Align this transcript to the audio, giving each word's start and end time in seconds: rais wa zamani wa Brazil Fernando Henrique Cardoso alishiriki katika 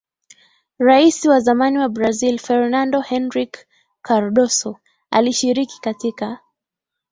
rais 0.79 1.25
wa 1.25 1.39
zamani 1.39 1.77
wa 1.79 1.89
Brazil 1.89 2.39
Fernando 2.39 3.01
Henrique 3.01 3.65
Cardoso 4.01 4.77
alishiriki 5.11 5.81
katika 5.81 6.39